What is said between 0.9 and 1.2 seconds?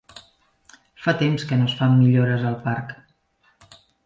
Fa